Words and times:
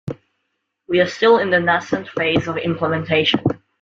We 0.87 0.99
are 0.99 1.05
still 1.05 1.37
in 1.37 1.51
the 1.51 1.59
nascent 1.59 2.09
phase 2.09 2.47
of 2.47 2.57
implementation. 2.57 3.43